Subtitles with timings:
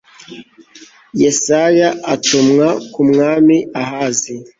[1.21, 4.33] Yesaya atumwa ku mwami Ahazi